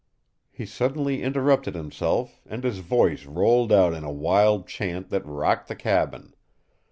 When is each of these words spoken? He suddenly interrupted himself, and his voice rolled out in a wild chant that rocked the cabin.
He 0.49 0.65
suddenly 0.65 1.21
interrupted 1.21 1.75
himself, 1.75 2.41
and 2.47 2.63
his 2.63 2.79
voice 2.79 3.27
rolled 3.27 3.71
out 3.71 3.93
in 3.93 4.03
a 4.03 4.11
wild 4.11 4.67
chant 4.67 5.09
that 5.11 5.23
rocked 5.27 5.67
the 5.67 5.75
cabin. 5.75 6.33